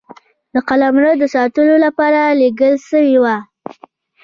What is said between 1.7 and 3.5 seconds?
لپاره لېږل سوي وه.